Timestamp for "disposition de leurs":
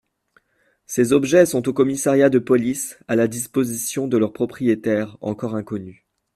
3.27-4.33